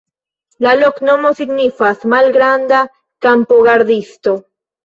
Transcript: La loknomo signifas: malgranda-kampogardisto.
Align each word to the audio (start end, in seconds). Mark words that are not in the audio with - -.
La 0.65 0.71
loknomo 0.83 1.31
signifas: 1.41 2.01
malgranda-kampogardisto. 2.15 4.35